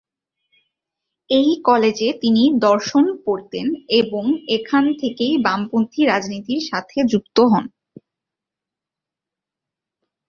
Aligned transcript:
এই 1.29 1.49
কলেজে 1.63 2.09
তিনি 2.21 2.43
দর্শন 2.61 3.05
পড়তেন 3.25 3.67
এবং 4.01 4.23
এখান 4.57 4.83
থেকেই 5.01 5.33
বামপন্থী 5.45 6.01
রাজনীতির 6.05 6.61
সাথে 6.69 6.97
যুক্ত 7.11 7.37
হন। 7.51 7.65